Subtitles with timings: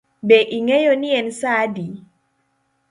[0.27, 1.87] Be ing'eyo ni en saa adi?